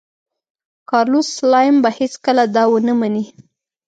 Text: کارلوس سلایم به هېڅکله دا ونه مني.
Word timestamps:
کارلوس 0.89 1.27
سلایم 1.37 1.75
به 1.83 1.89
هېڅکله 1.99 2.43
دا 2.55 2.63
ونه 2.71 2.93
مني. 2.99 3.25